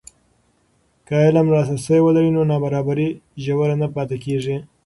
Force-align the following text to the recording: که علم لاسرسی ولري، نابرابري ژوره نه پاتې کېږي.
که 1.05 1.13
علم 1.25 1.47
لاسرسی 1.53 1.99
ولري، 2.01 2.29
نابرابري 2.51 3.09
ژوره 3.43 3.75
نه 3.81 3.87
پاتې 3.95 4.17
کېږي. 4.25 4.57